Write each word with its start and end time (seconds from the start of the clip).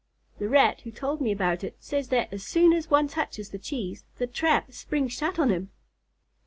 The 0.39 0.49
Rat 0.49 0.81
who 0.81 0.89
told 0.89 1.21
me 1.21 1.31
about 1.31 1.63
it 1.63 1.75
says 1.79 2.07
that 2.07 2.33
as 2.33 2.43
soon 2.43 2.73
as 2.73 2.89
one 2.89 3.07
touches 3.07 3.51
the 3.51 3.59
cheese, 3.59 4.03
the 4.17 4.25
trap 4.25 4.73
springs 4.73 5.13
shut 5.13 5.37
on 5.37 5.51
him." 5.51 5.69